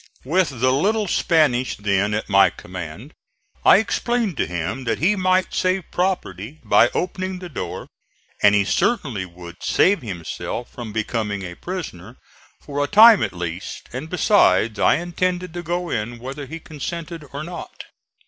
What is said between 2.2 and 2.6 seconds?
my